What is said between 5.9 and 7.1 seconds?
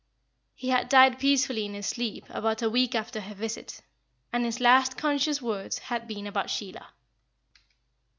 been about Sheila.